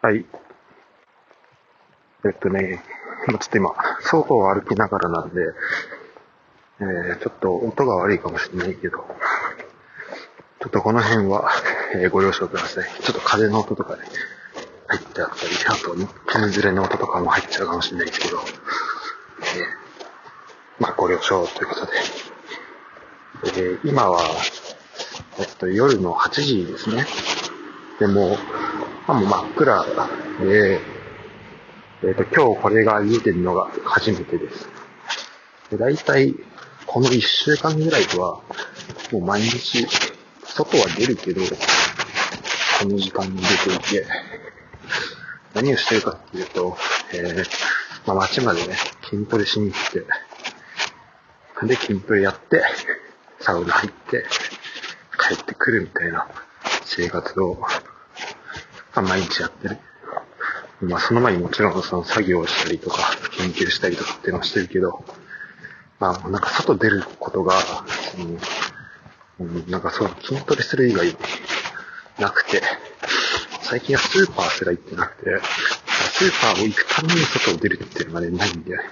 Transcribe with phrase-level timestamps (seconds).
[0.00, 0.24] はい。
[2.24, 2.82] えっとね、
[3.28, 5.40] ちょっと今、外を歩きながらなんで、
[6.80, 8.98] えー、ちょっと音が悪いかもしれないけど、
[10.60, 11.50] ちょっとこの辺は、
[11.94, 12.88] えーご了承ください。
[13.02, 14.04] ちょっと風の音とかね、
[14.86, 19.78] 入っちゃったり、あと、金ずれの音とかも入っちゃうかもしれないですけど、えー
[20.80, 21.92] まあご了承ということで、
[23.44, 24.20] えー今は、
[25.40, 27.04] えっと、夜の8時ですね。
[27.98, 28.36] でも、
[29.08, 29.86] まあ、もう真っ暗
[30.44, 30.80] で、
[32.02, 34.68] えっ、と、今日これが見てるのが初めてです。
[35.70, 36.34] で大体、
[36.86, 38.42] この1週間ぐらいは、
[39.10, 39.86] もう毎日、
[40.44, 41.48] 外は出るけど、こ
[42.84, 44.06] の時間に出ていて、
[45.54, 46.76] 何をしてるかっていうと、
[47.14, 47.46] えー、
[48.06, 48.74] まあ、街までね、
[49.08, 52.62] 筋トレしに行って、で、筋トレやって、
[53.40, 54.26] サウナ入って、
[55.18, 56.28] 帰ってくるみたいな
[56.84, 57.58] 生活を、
[59.02, 59.78] まあ、毎日やってる。
[60.80, 62.98] まあ、その前にもちろんその作業をしたりとか、
[63.36, 65.04] 研究したりとかっていうのをしてるけど、
[66.00, 68.38] まあ、なんか外出ることが、その
[69.40, 71.16] うんなんかそう、筋トレする以外
[72.18, 72.60] なくて、
[73.62, 75.40] 最近はスーパーすら行ってなくて、
[75.86, 78.88] スーパーを行くために外を出るっていうのがね、ないんだよね。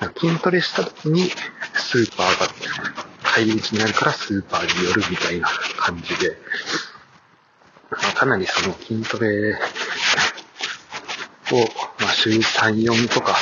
[0.00, 1.30] なんか筋トレした時に
[1.74, 6.38] スーパーが帰り道にあるからスーパーに寄るみたいな感じで、
[7.90, 9.56] まあ、かなりその筋トレを、
[12.00, 13.36] まあ、週3、4とか、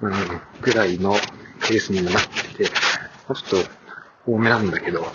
[0.00, 1.14] うん、ぐらいの
[1.60, 2.22] ペースにもなっ
[2.56, 3.56] てて、ちょっと
[4.26, 5.06] 多めなんだけど、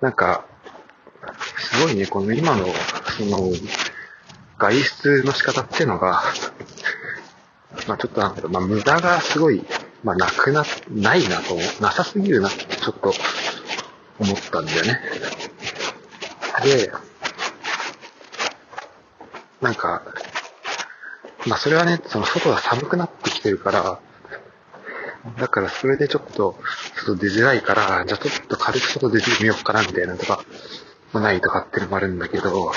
[0.00, 0.44] なんか、
[1.58, 2.66] すごいね、この今の、
[3.16, 3.52] その、
[4.58, 6.22] 外出の仕方っていうのが、
[7.86, 9.64] まあちょっとなんだろう、まあ無駄がすごい、
[10.04, 13.12] まあなくな、ないなと、なさすぎるなってちょっと
[14.18, 15.00] 思ったんだよね。
[16.64, 16.92] で、
[19.60, 20.02] なんか、
[21.46, 24.00] まあそれはね、その外が寒くなってきてるから、
[25.38, 26.58] だからそれでちょっと
[26.96, 30.44] 外出づらいから、じゃあちょっと軽く外出てみようかなみたいなとか、
[31.12, 32.72] まあないとかっていうのもあるんだけど、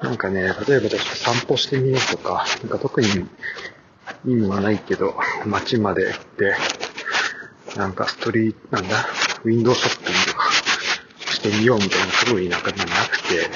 [0.00, 3.08] なんかね、例えばちょっと散歩してみようとか、なんか特に
[4.24, 6.54] 意味はないけど、街まで行って、
[7.76, 9.06] なんかストリート、なんだ、
[9.44, 10.27] ウィンドウショッピングとかし
[11.50, 13.50] てみようみたいなすごいなんかなくて、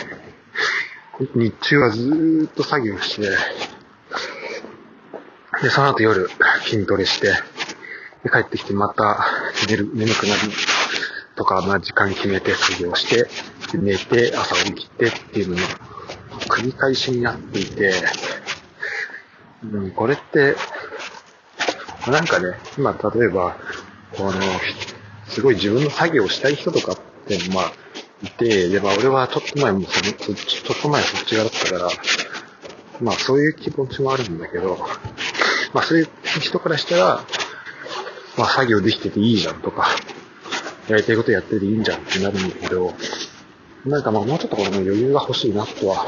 [1.35, 3.29] 日中はずーっと作業して、
[5.63, 6.29] で、その後夜
[6.65, 7.29] 筋トレして、
[8.25, 9.25] で、帰ってきてまた
[9.69, 10.41] 寝る、眠くなる
[11.37, 13.29] とか、まあ時間決めて作業して、
[13.77, 15.63] 寝て、朝起きてっていうのの
[16.49, 17.93] 繰り返しになっていて、
[19.65, 20.57] うん、これって、
[22.11, 23.57] なんかね、今例えば、
[24.17, 24.33] この、
[25.27, 27.73] すごい自分の作業をしたい人とかって、まあ、
[28.22, 31.91] いて、で、まあ俺はちょっと前もその、そちょっと前そっち側だったから、
[33.00, 34.78] まあそういう気持ちもあるんだけど、
[35.72, 36.09] まあそういう
[36.41, 37.25] 人からしたら、
[38.37, 39.87] まあ作業できてていいじゃんとか、
[40.88, 42.94] やりたいことやってていいんじゃんってなるんだけど、
[43.84, 46.06] なんかまあもうちょっとこの余裕が欲しいなとは、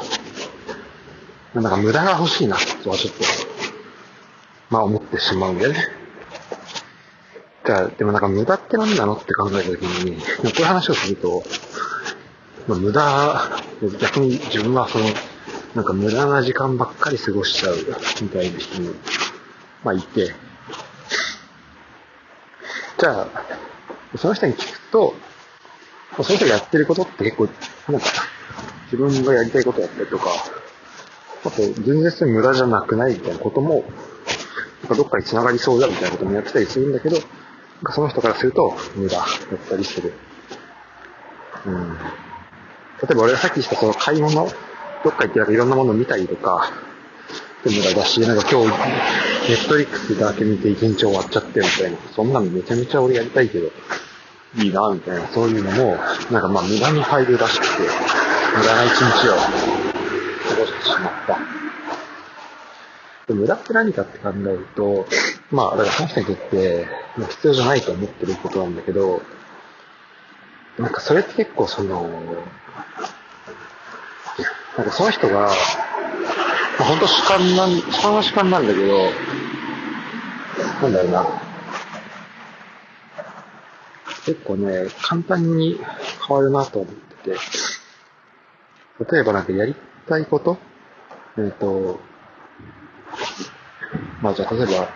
[1.54, 3.24] なんか無駄が欲しいなとはちょっと、
[4.70, 6.04] まあ思ってしまうんだよね。
[7.64, 11.42] じゃあ、でもなんか無駄って何なのって考えたときに、こういう話をすると、
[12.66, 13.60] まあ、無駄、
[14.00, 15.04] 逆に自分はその、
[15.74, 17.76] なんか無駄な時間ばっかり過ごしちゃう
[18.22, 18.92] みたいな人も、
[19.82, 20.34] まあいて、
[22.98, 23.28] じゃあ、
[24.16, 25.14] その人に聞くと、
[26.22, 27.48] その人がやってることって結構、
[27.90, 28.06] なんか、
[28.84, 30.30] 自分がやりたいことやったりとか、
[31.44, 33.84] あと、全然無駄じゃなくないみたいなことも、
[34.82, 37.18] なんかどっかに繋がりそうだみたいなこともやってたりするんだけど、
[37.90, 40.14] その人からすると無駄だったりする。
[41.66, 41.98] うん。
[43.04, 46.72] 例えば俺がさっきしたその買い物、どっか行ってなんかいろんなものを見たりとか、
[47.62, 48.68] で無駄だし、なんか今日、
[49.48, 53.70] ネットリックスだけ見て一日終わっちゃってみたいな、そんなのめちゃめちゃ俺やりたいけど、
[54.56, 55.98] いいな、みたいな、そういうのも、
[56.30, 57.82] なんかまあ無駄に入るらしくて、
[58.56, 59.36] 無駄な一日を
[60.48, 61.38] 過ごしてしまった。
[63.26, 65.06] で無駄って何かって考えると、
[65.50, 66.86] まあ、だからその人にとって、
[67.18, 69.20] まあ必要じゃないと思ってることなんだけど、
[70.78, 72.02] なんかそれって結構その、
[74.76, 75.48] なんかその人が、まあ、
[76.84, 78.98] 本当主観なん、主観は主観なんだけど、
[80.82, 81.26] なんだろうな。
[84.26, 85.78] 結構ね、簡単に
[86.26, 87.36] 変わるなと思ってて、
[89.12, 89.76] 例えばなんかやり
[90.08, 90.58] たいこと？
[91.38, 92.00] えっ、と、
[94.22, 94.88] まあじゃあ例えば、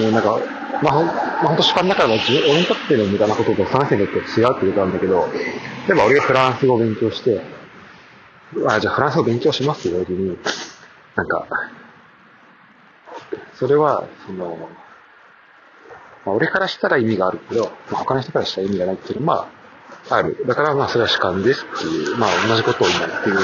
[0.00, 0.38] えーなんか、
[0.82, 5.28] まあ、ほん、まあ、ほんと主観だから、自分、俺にとっての無駄なことと3世にとって違うってことなんだけど、
[5.88, 7.40] 例えば俺がフランス語を勉強して、
[8.66, 10.38] あ、じゃあフランス語を勉強しますって言われるに、
[11.16, 11.46] なんか、
[13.54, 14.56] それは、その、
[16.24, 19.60] まあ、俺からしたら意味があるけど、まあ、他の人からしたら意味がないっていうのは、まあ、
[20.16, 20.44] ある。
[20.46, 23.36] だからまあそれは主観ですっていう、まあ同じことを今言ってる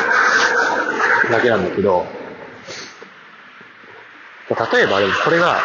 [1.30, 2.06] だけなんだけど、
[4.48, 5.60] 例えばこれが、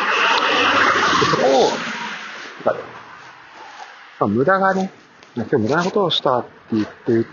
[1.26, 1.50] そこを、
[2.66, 2.92] なんか
[4.22, 4.92] まあ、無駄がね、
[5.36, 7.26] 今日無駄なことをしたって言ってる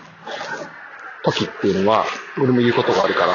[1.23, 2.07] 時っていうのは、
[2.39, 3.33] 俺も言うことがあるから。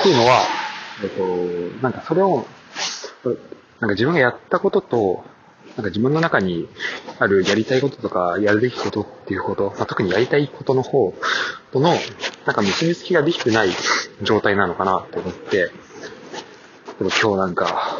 [0.00, 0.40] っていうのは、
[1.04, 1.22] えっと、
[1.80, 2.44] なんかそれを、
[3.78, 5.24] なんか自分がやったことと、
[5.76, 6.68] なんか自分の中に
[7.20, 11.14] あるやりたいこととか、やるべきことっていうこと、まあ、特にやりたいことの方
[11.70, 11.90] との、
[12.46, 13.68] なんか結びつきができてない
[14.22, 15.70] 状態なのかなって思って、
[17.00, 17.98] でも今日なんか、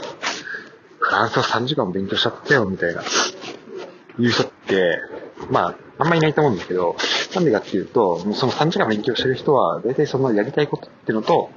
[0.99, 3.03] フランスを3時間も勉強しちゃったよ、みたいな、
[4.19, 5.01] 言う人って、
[5.51, 6.97] まあ、あんまいないと思うんだけど、
[7.35, 11.49] なんでかっていうと、もうその3時間勉強してる人は、大体そのやりたいことっていうのと、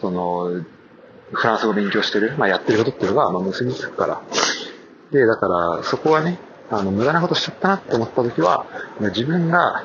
[0.00, 0.62] その、
[1.32, 4.22] フランス語勉強してる、まあやってることっていうのが、まあ結びつくから。
[5.10, 6.38] で、だから、そこはね、
[6.70, 8.64] あの、無駄なことしちゃったなって思った時は、
[9.00, 9.84] 自分が、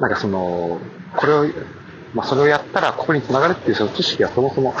[0.00, 0.80] なんかその、
[1.16, 1.46] これを、
[2.14, 4.74] まあそれをやったらここに繋がるっていうその知識がそもそも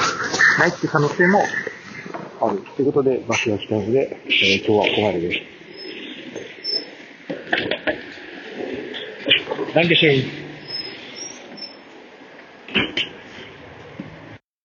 [0.58, 1.42] ないっていう可能性も
[2.40, 2.62] ある。
[2.76, 5.56] ということで、バスが来たので、えー、今日はここまでです。
[9.76, 10.45] Dankeschön.